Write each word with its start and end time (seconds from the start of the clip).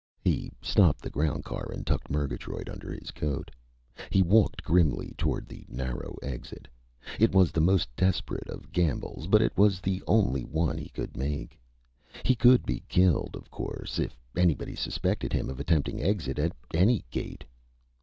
He 0.23 0.51
stopped 0.63 1.03
the 1.03 1.11
ground 1.11 1.43
car 1.45 1.71
and 1.71 1.85
tucked 1.85 2.09
Murgatroyd 2.09 2.69
under 2.69 2.91
his 2.91 3.11
coat. 3.11 3.51
He 4.09 4.23
walked 4.23 4.63
grimly 4.63 5.13
toward 5.15 5.47
the 5.47 5.63
narrow 5.69 6.15
exit. 6.23 6.67
It 7.19 7.33
was 7.35 7.51
the 7.51 7.61
most 7.61 7.87
desperate 7.95 8.49
of 8.49 8.71
gambles, 8.71 9.27
but 9.27 9.43
it 9.43 9.55
was 9.55 9.79
the 9.79 10.01
only 10.07 10.43
one 10.43 10.79
he 10.79 10.89
could 10.89 11.15
make. 11.15 11.59
He 12.25 12.33
could 12.33 12.65
be 12.65 12.81
killed, 12.89 13.35
of 13.35 13.51
course, 13.51 13.99
if 13.99 14.17
anybody 14.35 14.75
suspected 14.75 15.33
him 15.33 15.51
of 15.51 15.59
attempting 15.59 16.01
exit 16.01 16.39
at 16.39 16.55
any 16.73 17.05
gate. 17.11 17.43